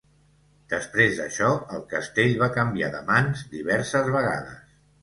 [0.73, 4.79] Després d'això, el castell va canviar de mans diverses vegades.